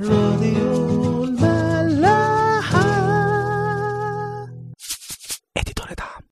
راديو 0.00 1.24
الملاحة. 1.24 2.82
اديتور 5.56 5.86
دعم. 5.98 6.22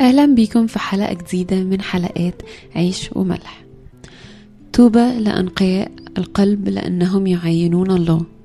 أهلا 0.00 0.26
بيكم 0.34 0.66
في 0.66 0.78
حلقة 0.78 1.12
جديدة 1.14 1.56
من 1.56 1.80
حلقات 1.80 2.42
عيش 2.76 3.10
وملح. 3.12 3.64
طوبى 4.72 5.18
لأنقياء 5.18 5.92
القلب 6.18 6.68
لأنهم 6.68 7.26
يعينون 7.26 7.90
الله. 7.90 8.41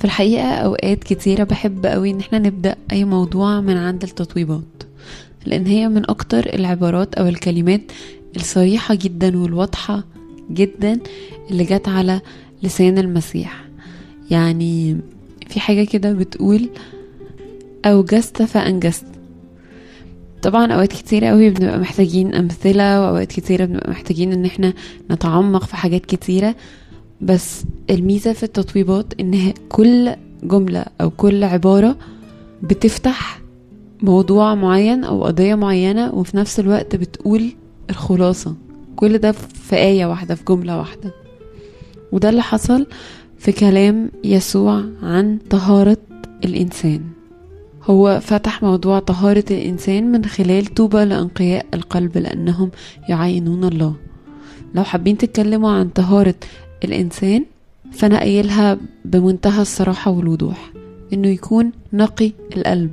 في 0.00 0.04
الحقيقة 0.04 0.54
أوقات 0.54 1.04
كتيرة 1.04 1.44
بحب 1.44 1.86
قوي 1.86 2.10
إن 2.10 2.18
إحنا 2.20 2.38
نبدأ 2.38 2.76
أي 2.92 3.04
موضوع 3.04 3.60
من 3.60 3.76
عند 3.76 4.02
التطويبات 4.02 4.62
لأن 5.46 5.66
هي 5.66 5.88
من 5.88 6.10
أكتر 6.10 6.54
العبارات 6.54 7.14
أو 7.14 7.26
الكلمات 7.28 7.80
الصريحة 8.36 8.94
جدا 8.94 9.38
والواضحة 9.38 10.04
جدا 10.50 10.98
اللي 11.50 11.64
جت 11.64 11.88
على 11.88 12.20
لسان 12.62 12.98
المسيح. 12.98 13.64
يعني 14.30 14.96
في 15.48 15.60
حاجة 15.60 15.84
كده 15.84 16.12
بتقول 16.12 16.68
أوجزت 17.84 18.42
فأنجزت. 18.42 19.06
طبعا 20.42 20.72
أوقات 20.72 20.92
كتير 20.92 21.24
قوي 21.24 21.50
بنبقى 21.50 21.78
محتاجين 21.78 22.34
أمثلة 22.34 23.00
وأوقات 23.02 23.32
كتيرة 23.32 23.64
بنبقى 23.64 23.90
محتاجين 23.90 24.32
إن 24.32 24.44
إحنا 24.44 24.72
نتعمق 25.10 25.64
في 25.64 25.76
حاجات 25.76 26.06
كتيرة 26.06 26.54
بس 27.22 27.64
الميزة 27.90 28.32
في 28.32 28.42
التطويبات 28.42 29.20
هي 29.34 29.54
كل 29.68 30.10
جملة 30.42 30.84
أو 31.00 31.10
كل 31.10 31.44
عبارة 31.44 31.96
بتفتح 32.62 33.40
موضوع 34.02 34.54
معين 34.54 35.04
أو 35.04 35.24
قضية 35.24 35.54
معينة 35.54 36.14
وفي 36.14 36.36
نفس 36.36 36.60
الوقت 36.60 36.96
بتقول 36.96 37.52
الخلاصة. 37.90 38.54
كل 38.96 39.18
ده 39.18 39.32
في 39.32 39.76
آية 39.76 40.06
واحدة 40.06 40.34
في 40.34 40.44
جملة 40.44 40.78
واحدة. 40.78 41.14
وده 42.12 42.28
اللي 42.28 42.42
حصل 42.42 42.86
في 43.38 43.52
كلام 43.52 44.10
يسوع 44.24 44.84
عن 45.02 45.38
طهارة 45.50 45.96
الإنسان. 46.44 47.00
هو 47.84 48.20
فتح 48.22 48.62
موضوع 48.62 48.98
طهارة 48.98 49.44
الإنسان 49.50 50.12
من 50.12 50.24
خلال 50.24 50.66
طوبى 50.66 51.04
لأنقياء 51.04 51.66
القلب 51.74 52.18
لأنهم 52.18 52.70
يعينون 53.08 53.64
الله. 53.64 53.94
لو 54.74 54.84
حابين 54.84 55.18
تتكلموا 55.18 55.70
عن 55.70 55.88
طهارة 55.88 56.34
الإنسان 56.84 57.44
فأنا 57.92 58.18
قايلها 58.18 58.78
بمنتهى 59.04 59.62
الصراحة 59.62 60.10
والوضوح 60.10 60.72
إنه 61.12 61.28
يكون 61.28 61.72
نقي 61.92 62.32
القلب 62.56 62.90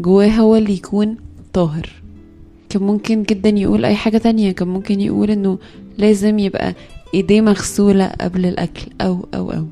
جواه 0.00 0.28
هو 0.28 0.56
اللي 0.56 0.72
يكون 0.72 1.16
طاهر. 1.52 1.88
كان 2.68 2.82
ممكن 2.82 3.22
جدا 3.22 3.48
يقول 3.48 3.84
أي 3.84 3.94
حاجة 3.94 4.18
تانية 4.18 4.52
كان 4.52 4.68
ممكن 4.68 5.00
يقول 5.00 5.30
إنه 5.30 5.58
لازم 5.98 6.38
يبقى 6.38 6.74
إيديه 7.14 7.40
مغسولة 7.40 8.06
قبل 8.20 8.46
الأكل 8.46 8.82
أو 9.00 9.26
أو 9.34 9.50
أو. 9.52 9.64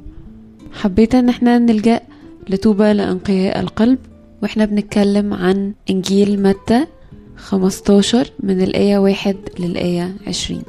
حبيت 0.73 1.15
إن 1.15 1.29
إحنا 1.29 1.59
نلجأ 1.59 2.01
لطوبى 2.49 2.93
لأنقياء 2.93 3.61
القلب 3.61 3.99
وإحنا 4.43 4.65
بنتكلم 4.65 5.35
عن 5.35 5.73
إنجيل 5.91 6.43
متى 6.43 6.87
15 7.37 8.31
من 8.41 8.61
الآية 8.63 8.99
واحد 8.99 9.37
للآية 9.59 10.15
عشرين. 10.27 10.63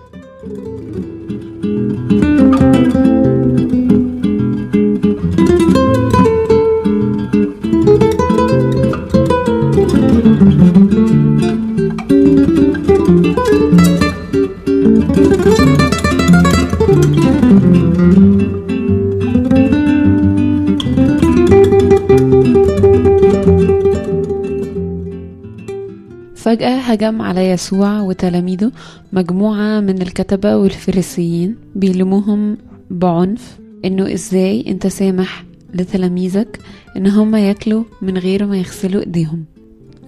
فجأة 26.48 26.78
هجم 26.80 27.22
على 27.22 27.50
يسوع 27.50 28.02
وتلاميذه 28.02 28.72
مجموعة 29.14 29.80
من 29.80 30.02
الكتبة 30.02 30.58
والفريسيين 30.58 31.56
بيلموهم 31.76 32.58
بعنف 32.92 33.58
إنه 33.86 34.14
إزاي 34.14 34.66
أنت 34.68 34.88
سامح 34.88 35.44
لتلاميذك 35.74 36.60
إن 36.98 37.08
هم 37.08 37.36
ياكلوا 37.36 37.84
من 38.02 38.18
غير 38.18 38.46
ما 38.46 38.58
يغسلوا 38.58 39.02
إيديهم. 39.02 39.46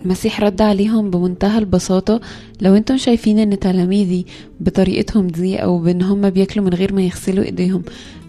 المسيح 0.06 0.42
رد 0.42 0.62
عليهم 0.62 1.10
بمنتهى 1.10 1.58
البساطة 1.58 2.22
لو 2.62 2.76
أنتم 2.76 2.98
شايفين 2.98 3.40
إن 3.40 3.60
تلاميذي 3.60 4.26
بطريقتهم 4.60 5.28
دي 5.28 5.56
أو 5.58 5.80
بإن 5.80 6.02
هم 6.02 6.30
بياكلوا 6.30 6.66
من 6.66 6.74
غير 6.74 6.94
ما 6.94 7.02
يغسلوا 7.02 7.44
إيديهم 7.46 7.84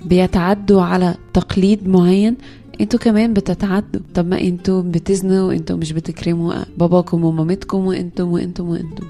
بيتعدوا 0.04 0.82
على 0.82 1.14
تقليد 1.34 1.88
معين 1.88 2.36
أنتوا 2.80 2.98
كمان 2.98 3.34
بتتعدوا. 3.34 4.00
طب 4.14 4.26
ما 4.26 4.40
أنتوا 4.40 4.82
بتزنوا 4.82 5.48
وانتوا 5.48 5.76
مش 5.76 5.92
بتكرموا 5.92 6.54
باباكم 6.78 7.24
ومامتكم 7.24 7.86
وأنتم 7.86 8.28
وأنتم 8.28 8.68
وأنتم 8.68 9.06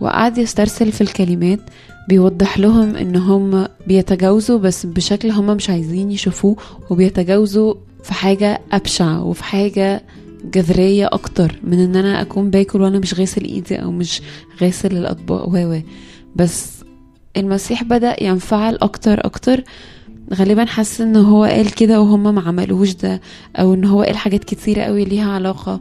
وقعد 0.00 0.38
يسترسل 0.38 0.92
في 0.92 1.00
الكلمات 1.00 1.60
بيوضح 2.08 2.58
لهم 2.58 2.96
إن 2.96 3.16
هم 3.16 3.66
بيتجاوزوا 3.86 4.58
بس 4.58 4.86
بشكل 4.86 5.30
هم 5.30 5.46
مش 5.46 5.70
عايزين 5.70 6.10
يشوفوه 6.10 6.56
وبيتجاوزوا 6.90 7.74
في 8.02 8.14
حاجة 8.14 8.60
أبشع 8.72 9.18
وفي 9.18 9.44
حاجة 9.44 10.02
جذرية 10.54 11.06
أكتر 11.06 11.60
من 11.62 11.78
إن 11.78 11.96
أنا 11.96 12.20
أكون 12.20 12.50
باكل 12.50 12.82
وأنا 12.82 12.98
مش 12.98 13.14
غاسل 13.20 13.44
إيدي 13.44 13.76
أو 13.76 13.90
مش 13.90 14.22
غاسل 14.62 14.96
الأطباق. 14.96 15.48
و 15.48 15.80
بس 16.36 16.70
المسيح 17.36 17.82
بدأ 17.82 18.24
ينفعل 18.24 18.78
أكتر 18.82 19.26
أكتر 19.26 19.64
غالبا 20.34 20.64
حس 20.64 21.00
إن 21.00 21.16
هو 21.16 21.44
قال 21.44 21.74
كده 21.74 22.00
وهم 22.00 22.34
ما 22.34 22.40
عملوش 22.40 22.94
ده 22.94 23.20
أو 23.56 23.74
إن 23.74 23.84
هو 23.84 24.02
قال 24.02 24.16
حاجات 24.16 24.44
كتيرة 24.44 24.82
قوي 24.82 25.04
ليها 25.04 25.32
علاقة 25.32 25.80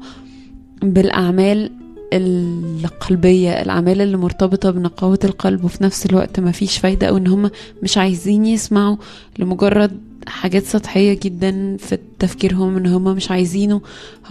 بالأعمال 0.83 1.71
القلبية 2.13 3.51
الأعمال 3.61 4.01
اللي 4.01 4.17
مرتبطة 4.17 4.71
بنقاوة 4.71 5.19
القلب 5.23 5.63
وفي 5.63 5.83
نفس 5.83 6.05
الوقت 6.05 6.39
ما 6.39 6.51
فيش 6.51 6.77
فايدة 6.77 7.07
أو 7.07 7.17
إن 7.17 7.27
هم 7.27 7.49
مش 7.83 7.97
عايزين 7.97 8.45
يسمعوا 8.45 8.95
لمجرد 9.39 9.99
حاجات 10.27 10.63
سطحية 10.63 11.19
جدا 11.23 11.77
في 11.79 11.97
تفكيرهم 12.19 12.77
إن 12.77 12.85
هم 12.85 13.03
مش 13.03 13.31
عايزينه 13.31 13.81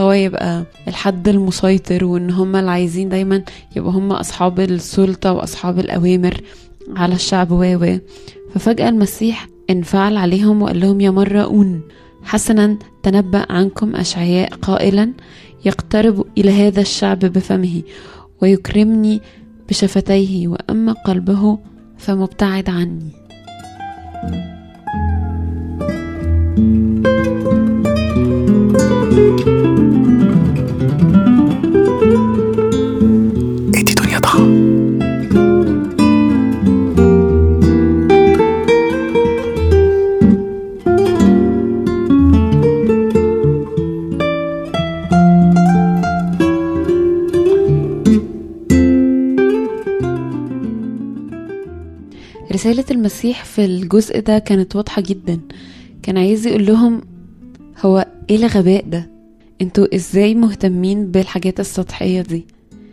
هو 0.01 0.13
يبقى 0.13 0.65
الحد 0.89 1.29
المسيطر 1.29 2.05
وإن 2.05 2.31
هم 2.31 2.57
اللي 2.57 2.71
عايزين 2.71 3.09
دايما 3.09 3.43
يبقى 3.77 3.91
هم 3.93 4.13
أصحاب 4.13 4.61
السلطة 4.61 5.33
وأصحاب 5.33 5.79
الأوامر 5.79 6.41
على 6.97 7.15
الشعب 7.15 7.51
و. 7.51 7.97
ففجأة 8.55 8.89
المسيح 8.89 9.49
انفعل 9.71 10.17
عليهم 10.17 10.63
وقال 10.63 10.81
لهم 10.81 11.01
يا 11.01 11.11
مرؤون 11.11 11.81
حسنا 12.23 12.79
تنبأ 13.03 13.47
عنكم 13.51 13.97
أشعياء 13.97 14.55
قائلا 14.55 15.13
يقترب 15.65 16.25
إلى 16.39 16.51
هذا 16.51 16.81
الشعب 16.81 17.19
بفمه 17.19 17.83
ويكرمني 18.43 19.21
بشفتيه 19.69 20.49
وأما 20.49 20.93
قلبه 20.93 21.59
فمبتعد 21.99 22.69
عني. 22.71 23.11
اديتور 24.25 24.52
رسالة 52.63 52.85
المسيح 52.91 53.45
في 53.45 53.65
الجزء 53.65 54.21
ده 54.21 54.39
كانت 54.39 54.77
واضحة 54.77 55.03
جدا. 55.03 55.41
كان 56.03 56.19
عايز 56.19 56.47
يقول 56.47 56.67
لهم 56.67 57.01
هو 57.81 58.07
إيه 58.31 58.37
الغباء 58.37 58.85
ده؟ 58.89 59.11
أنتوا 59.63 59.95
إزاي 59.95 60.35
مهتمين 60.35 61.11
بالحاجات 61.11 61.61
السطحية 61.61 62.21
دي؟ 62.21 62.47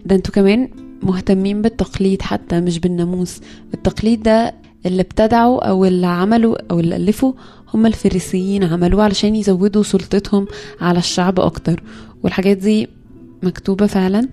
ده 0.06 0.16
أنتوا 0.16 0.34
كمان 0.34 0.70
مهتمين 1.04 1.62
بالتقليد 1.62 2.22
حتى 2.22 2.60
مش 2.60 2.80
بالناموس. 2.80 3.40
التقليد 3.74 4.24
ده 4.24 4.54
اللي 4.86 5.02
ابتدعوا 5.02 5.70
أو 5.70 5.86
اللي 5.86 6.08
عملوا 6.08 6.56
أو 6.72 6.80
اللي 6.80 6.96
ألفوا 6.96 7.34
هم 7.74 7.86
الفريسيين 7.86 8.64
عملوه 8.64 9.04
علشان 9.04 9.36
يزودوا 9.36 9.84
سلطتهم 9.84 10.48
على 10.82 11.00
الشعب 11.00 11.40
أكتر. 11.40 11.84
والحاجات 12.24 12.58
دي 12.58 12.88
مكتوبة 13.44 13.88
فعلا. 13.88 14.30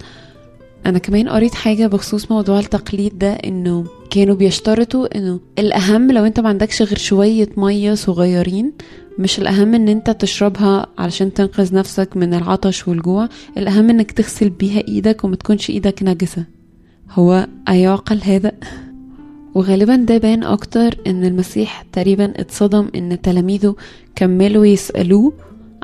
أنا 0.86 0.98
كمان 0.98 1.28
قريت 1.28 1.54
حاجة 1.54 1.86
بخصوص 1.86 2.30
موضوع 2.30 2.58
التقليد 2.58 3.18
ده 3.18 3.32
إنه 3.32 3.84
كانوا 4.10 4.34
بيشترطوا 4.34 5.18
إنه 5.18 5.40
الأهم 5.58 6.12
لو 6.12 6.24
أنت 6.24 6.40
ما 6.40 6.48
عندكش 6.48 6.82
غير 6.82 6.98
شوية 6.98 7.48
مية 7.56 7.94
صغيرين 7.94 8.72
مش 9.18 9.38
الأهم 9.38 9.74
إن 9.74 9.88
أنت 9.88 10.10
تشربها 10.10 10.86
علشان 10.98 11.32
تنقذ 11.34 11.74
نفسك 11.74 12.16
من 12.16 12.34
العطش 12.34 12.88
والجوع 12.88 13.28
الأهم 13.58 13.90
إنك 13.90 14.12
تغسل 14.12 14.50
بيها 14.50 14.82
إيدك 14.88 15.24
وما 15.24 15.36
تكونش 15.36 15.70
إيدك 15.70 16.02
نجسة 16.02 16.44
هو 17.10 17.46
أيعقل 17.68 18.20
هذا؟ 18.22 18.52
وغالبا 19.54 19.96
ده 19.96 20.18
بان 20.18 20.42
أكتر 20.42 20.98
إن 21.06 21.24
المسيح 21.24 21.82
تقريبا 21.92 22.32
اتصدم 22.40 22.88
إن 22.94 23.20
تلاميذه 23.22 23.74
كملوا 24.16 24.66
يسألوه 24.66 25.32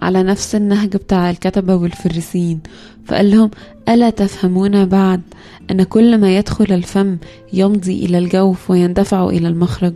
على 0.02 0.22
نفس 0.22 0.54
النهج 0.54 0.96
بتاع 0.96 1.30
الكتبة 1.30 1.74
والفريسيين 1.74 2.60
فقال 3.04 3.30
لهم 3.30 3.50
ألا 3.88 4.10
تفهمون 4.10 4.84
بعد 4.84 5.20
أن 5.70 5.82
كل 5.82 6.18
ما 6.18 6.36
يدخل 6.36 6.72
الفم 6.72 7.16
يمضي 7.52 8.04
إلى 8.04 8.18
الجوف 8.18 8.70
ويندفع 8.70 9.28
إلى 9.28 9.48
المخرج 9.48 9.94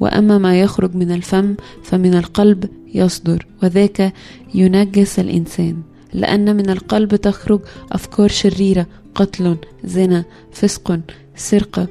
وأما 0.00 0.38
ما 0.38 0.60
يخرج 0.60 0.94
من 0.94 1.12
الفم 1.12 1.54
فمن 1.82 2.14
القلب 2.14 2.70
يصدر 2.94 3.46
وذاك 3.62 4.12
ينجس 4.54 5.18
الإنسان 5.18 5.76
لأن 6.12 6.56
من 6.56 6.70
القلب 6.70 7.16
تخرج 7.16 7.60
أفكار 7.92 8.28
شريرة 8.28 8.86
قتل 9.14 9.56
زنا 9.84 10.24
فسق 10.52 11.00
سرقة 11.36 11.86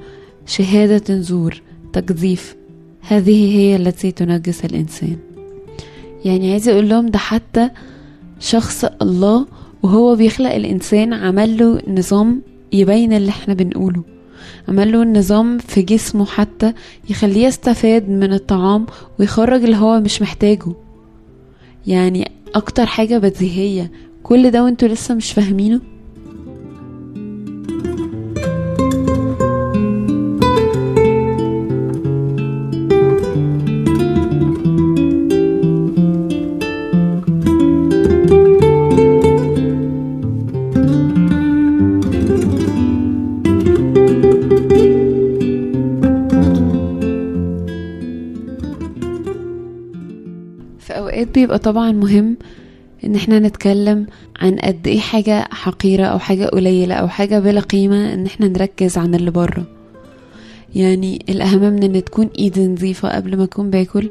شهادة 0.45 1.21
زور 1.21 1.61
تقذيف 1.93 2.55
هذه 3.01 3.57
هي 3.57 3.75
التي 3.75 4.11
تنجس 4.11 4.65
الإنسان. 4.65 5.34
يعني 6.25 6.51
عايز 6.51 6.69
أقول 6.69 6.89
لهم 6.89 7.07
ده 7.07 7.19
حتى 7.19 7.69
شخص 8.39 8.85
الله 9.01 9.45
وهو 9.83 10.15
بيخلق 10.15 10.53
الإنسان 10.53 11.13
عمل 11.13 11.57
له 11.57 11.81
نظام 11.87 12.41
يبين 12.73 13.13
اللي 13.13 13.29
إحنا 13.29 13.53
بنقوله. 13.53 14.03
عمل 14.67 14.91
له 14.91 15.03
نظام 15.03 15.57
في 15.57 15.81
جسمه 15.81 16.25
حتى 16.25 16.73
يخليه 17.09 17.45
يستفاد 17.47 18.09
من 18.09 18.33
الطعام 18.33 18.85
ويخرج 19.19 19.63
اللي 19.63 19.75
هو 19.77 19.99
مش 19.99 20.21
محتاجه. 20.21 20.73
يعني 21.87 22.31
أكتر 22.55 22.85
حاجة 22.85 23.17
بديهية. 23.17 23.91
كل 24.23 24.51
ده 24.51 24.63
وانتوا 24.63 24.87
لسه 24.87 25.15
مش 25.15 25.31
فاهمينه؟ 25.31 25.81
في 50.87 50.93
أوقات 50.93 51.27
بيبقى 51.27 51.59
طبعا 51.59 51.91
مهم 51.91 52.37
إن 53.05 53.15
إحنا 53.15 53.39
نتكلم 53.39 54.05
عن 54.39 54.55
قد 54.55 54.87
إيه 54.87 54.99
حاجة 54.99 55.47
حقيرة 55.51 56.05
أو 56.05 56.19
حاجة 56.19 56.45
قليلة 56.45 56.95
أو 56.95 57.07
حاجة 57.07 57.39
بلا 57.39 57.59
قيمة 57.61 58.13
إن 58.13 58.25
إحنا 58.25 58.47
نركز 58.47 58.97
عن 58.97 59.15
اللي 59.15 59.31
بره 59.31 59.65
يعني 60.75 61.25
الأهم 61.29 61.59
من 61.73 61.83
إن 61.83 62.03
تكون 62.03 62.29
ايدي 62.39 62.67
نظيفة 62.67 63.15
قبل 63.15 63.37
ما 63.37 63.43
أكون 63.43 63.69
باكل 63.69 64.09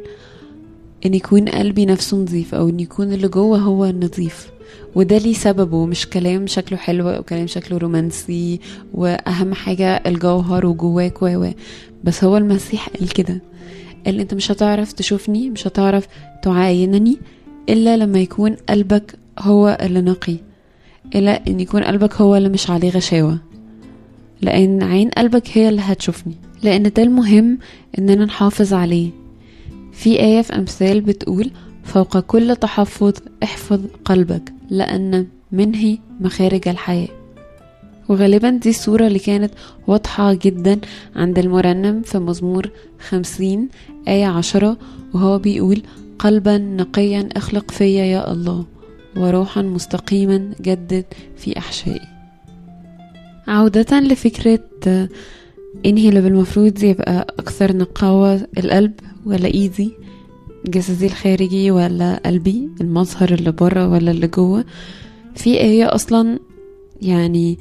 إن 1.07 1.15
يكون 1.15 1.49
قلبي 1.49 1.87
نفسه 1.87 2.17
نظيف 2.17 2.55
أو 2.55 2.69
إن 2.69 2.81
يكون 2.81 3.13
اللي 3.13 3.29
جوه 3.29 3.59
هو 3.59 3.87
نظيف 3.87 4.49
وده 4.95 5.19
ليه 5.19 5.35
سببه 5.35 5.87
مش 5.87 6.07
كلام 6.07 6.47
شكله 6.47 6.79
حلو 6.79 7.09
أو 7.11 7.23
كلام 7.23 7.47
شكله 7.47 7.79
رومانسي 7.79 8.61
وأهم 8.95 9.55
حاجة 9.55 10.03
الجوهر 10.07 10.67
وجواك 10.67 11.23
و. 11.23 11.47
بس 12.05 12.25
هو 12.25 12.37
المسيح 12.37 12.89
قال 12.89 13.09
كده 13.09 13.41
قال 14.07 14.21
انت 14.21 14.35
مش 14.35 14.51
هتعرف 14.51 14.93
تشوفني 14.93 15.51
مش 15.51 15.67
هتعرف 15.67 16.09
تعاينني 16.43 17.19
إلا 17.69 17.97
لما 17.97 18.19
يكون 18.19 18.57
قلبك 18.69 19.19
هو 19.39 19.79
اللي 19.83 20.01
نقي 20.01 20.37
إلا 21.15 21.47
إن 21.47 21.61
يكون 21.61 21.85
قلبك 21.85 22.15
هو 22.15 22.37
اللي 22.37 22.49
مش 22.49 22.71
عليه 22.71 22.91
غشاوة. 22.91 23.39
لأن 24.43 24.83
عين 24.83 25.09
قلبك 25.09 25.43
هي 25.59 25.69
اللي 25.69 25.81
هتشوفني. 25.83 26.35
لأن 26.63 26.83
ده 26.83 27.03
المهم 27.03 27.59
إننا 27.99 28.25
نحافظ 28.25 28.73
عليه. 28.75 29.11
في 29.93 30.21
آية 30.21 30.43
في 30.43 30.53
أمثال 30.57 31.01
بتقول 31.01 31.51
فوق 31.85 32.19
كل 32.19 32.57
تحفظ 32.57 33.13
احفظ 33.43 33.81
قلبك 34.05 34.53
لأن 34.71 35.27
منه 35.53 35.99
مخارج 36.21 36.69
الحياة. 36.69 37.09
وغالبا 38.09 38.51
دي 38.51 38.71
الصورة 38.71 39.07
اللي 39.07 39.19
كانت 39.19 39.53
واضحة 39.87 40.35
جدا 40.35 40.81
عند 41.17 41.39
المرنم 41.39 42.03
في 42.03 42.19
مزمور 42.19 42.71
خمسين 43.09 43.69
آية 44.09 44.27
عشرة 44.27 44.77
وهو 45.15 45.39
بيقول 45.39 45.83
قلبا 46.19 46.59
نقيا 46.59 47.29
أخلق 47.37 47.71
فيا 47.71 48.05
يا 48.05 48.33
الله 48.33 48.65
وروحا 49.17 49.63
مستقيما 49.63 50.51
جدد 50.61 51.05
في 51.37 51.59
أحشائي. 51.59 52.01
عودة 53.49 54.01
لفكرة 54.01 54.61
انهي 55.87 56.09
اللي 56.09 56.21
بالمفروض 56.21 56.83
يبقى 56.85 57.27
أكثر 57.39 57.77
نقاوة 57.77 58.47
القلب 58.59 58.93
ولا 59.27 59.47
إيدي؟ 59.47 59.93
جسدي 60.67 61.07
الخارجي 61.07 61.71
ولا 61.71 62.21
قلبي؟ 62.27 62.69
المظهر 62.81 63.35
اللي 63.35 63.53
بره 63.53 63.89
ولا 63.89 64.11
اللي 64.11 64.27
جوه؟ 64.27 64.65
في 65.35 65.61
آية 65.61 65.95
أصلا 65.95 66.39
يعني 67.03 67.59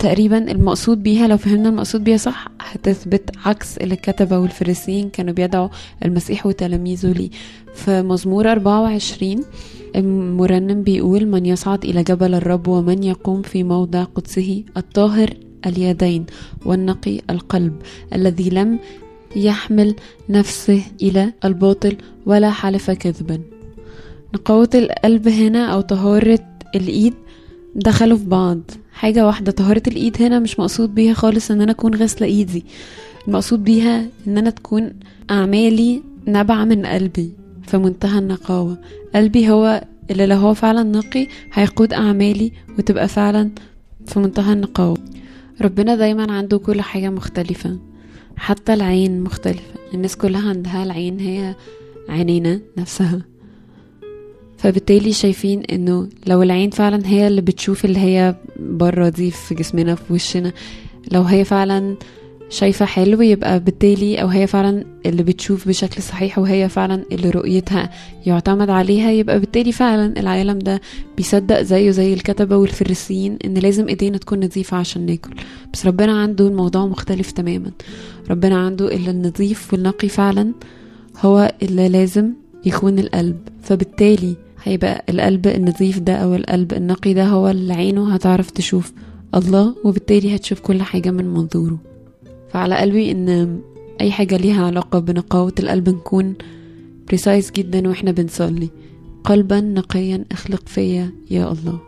تقريبا 0.00 0.50
المقصود 0.50 1.02
بيها 1.02 1.28
لو 1.28 1.36
فهمنا 1.36 1.68
المقصود 1.68 2.04
بيها 2.04 2.16
صح 2.16 2.48
هتثبت 2.60 3.30
عكس 3.44 3.78
اللي 3.78 3.94
الكتبة 3.94 4.38
والفريسيين 4.38 5.10
كانوا 5.10 5.34
بيدعوا 5.34 5.68
المسيح 6.04 6.46
وتلاميذه 6.46 7.12
ليه. 7.12 7.30
في 7.74 8.02
مزمور 8.02 8.50
24 8.52 9.44
المرنم 9.96 10.82
بيقول 10.82 11.26
من 11.26 11.46
يصعد 11.46 11.84
إلى 11.84 12.02
جبل 12.02 12.34
الرب 12.34 12.68
ومن 12.68 13.02
يقوم 13.02 13.42
في 13.42 13.62
موضع 13.62 14.04
قدسه 14.04 14.64
الطاهر 14.76 15.30
اليدين 15.66 16.26
والنقي 16.66 17.20
القلب 17.30 17.76
الذي 18.14 18.50
لم 18.50 18.78
يحمل 19.36 19.94
نفسه 20.28 20.82
إلى 21.02 21.32
الباطل 21.44 21.96
ولا 22.26 22.50
حلف 22.50 22.90
كذبا 22.90 23.40
نقاوة 24.34 24.70
القلب 24.74 25.28
هنا 25.28 25.66
أو 25.66 25.80
طهارة 25.80 26.38
الإيد 26.74 27.14
دخلوا 27.74 28.18
في 28.18 28.24
بعض. 28.24 28.60
حاجة 29.00 29.26
واحدة 29.26 29.52
طهارة 29.52 29.82
الإيد 29.86 30.22
هنا 30.22 30.38
مش 30.38 30.58
مقصود 30.60 30.94
بيها 30.94 31.14
خالص 31.14 31.50
إن 31.50 31.60
أنا 31.60 31.72
أكون 31.72 31.94
غاسلة 31.94 32.26
إيدي. 32.26 32.64
المقصود 33.28 33.64
بيها 33.64 34.06
إن 34.26 34.38
أنا 34.38 34.50
تكون 34.50 34.92
أعمالي 35.30 36.02
نابعة 36.26 36.64
من 36.64 36.86
قلبي 36.86 37.32
في 37.66 37.78
منتهى 37.78 38.18
النقاوة. 38.18 38.78
قلبي 39.14 39.50
هو 39.50 39.84
اللي 40.10 40.26
لو 40.26 40.36
هو 40.36 40.54
فعلا 40.54 40.82
نقي 40.82 41.26
هيقود 41.52 41.92
أعمالي 41.92 42.52
وتبقى 42.78 43.08
فعلا 43.08 43.50
في 44.06 44.18
منتهى 44.18 44.52
النقاوة. 44.52 44.98
ربنا 45.60 45.96
دايما 45.96 46.32
عنده 46.32 46.58
كل 46.58 46.80
حاجة 46.80 47.10
مختلفة 47.10 47.78
حتى 48.36 48.74
العين 48.74 49.20
مختلفة. 49.20 49.74
الناس 49.94 50.16
كلها 50.16 50.48
عندها 50.48 50.84
العين 50.84 51.20
هي 51.20 51.54
عينينا 52.08 52.60
نفسها. 52.78 53.20
فبالتالي 54.62 55.12
شايفين 55.12 55.62
إنه 55.62 56.08
لو 56.26 56.42
العين 56.42 56.70
فعلا 56.70 57.06
هي 57.06 57.26
اللي 57.26 57.40
بتشوف 57.40 57.84
اللي 57.84 57.98
هي 57.98 58.34
بره 58.60 59.08
دي 59.08 59.30
في 59.30 59.54
جسمنا 59.54 59.94
في 59.94 60.12
وشنا 60.12 60.52
لو 61.12 61.22
هي 61.22 61.44
فعلا 61.44 61.96
شايفة 62.50 62.84
حلو 62.84 63.22
يبقى 63.22 63.60
بالتالي 63.60 64.22
أو 64.22 64.26
هي 64.28 64.46
فعلا 64.46 64.84
اللي 65.06 65.22
بتشوف 65.22 65.68
بشكل 65.68 66.02
صحيح 66.02 66.38
وهي 66.38 66.68
فعلا 66.68 67.04
اللي 67.12 67.30
رؤيتها 67.30 67.90
يعتمد 68.26 68.70
عليها 68.70 69.10
يبقى 69.10 69.40
بالتالي 69.40 69.72
فعلا 69.72 70.20
العالم 70.20 70.58
ده 70.58 70.80
بيصدق 71.16 71.62
زيه 71.62 71.90
زي 71.90 72.14
الكتبة 72.14 72.56
والفريسيين 72.56 73.38
إن 73.44 73.54
لازم 73.54 73.88
إيدينا 73.88 74.18
تكون 74.18 74.44
نظيفة 74.44 74.76
عشان 74.76 75.06
ناكل. 75.06 75.30
بس 75.72 75.86
ربنا 75.86 76.22
عنده 76.22 76.46
الموضوع 76.48 76.86
مختلف 76.86 77.30
تماما. 77.30 77.70
ربنا 78.30 78.58
عنده 78.58 78.94
اللي 78.94 79.10
النظيف 79.10 79.72
والنقي 79.72 80.08
فعلا 80.08 80.52
هو 81.20 81.52
اللي 81.62 81.88
لازم 81.88 82.32
يكون 82.66 82.98
القلب. 82.98 83.36
فبالتالي 83.62 84.34
هيبقى 84.62 85.04
القلب 85.08 85.46
النظيف 85.46 85.98
ده 85.98 86.14
أو 86.14 86.34
القلب 86.34 86.72
النقي 86.72 87.14
ده 87.14 87.24
هو 87.24 87.48
اللي 87.48 87.72
عينه 87.74 88.14
هتعرف 88.14 88.50
تشوف 88.50 88.92
الله 89.34 89.74
وبالتالي 89.84 90.36
هتشوف 90.36 90.60
كل 90.60 90.82
حاجة 90.82 91.10
من 91.10 91.24
منظوره. 91.24 91.78
فعلى 92.52 92.76
قلبي 92.76 93.10
إن 93.10 93.60
أي 94.00 94.10
حاجة 94.10 94.36
ليها 94.36 94.66
علاقة 94.66 94.98
بنقاوة 94.98 95.52
القلب 95.60 95.88
نكون 95.88 96.34
بريسايز 97.08 97.50
جدا 97.50 97.88
وإحنا 97.88 98.10
بنصلي. 98.12 98.68
قلبا 99.24 99.60
نقيا 99.60 100.24
أخلق 100.32 100.62
فيا 100.68 101.12
يا 101.30 101.52
الله. 101.52 101.78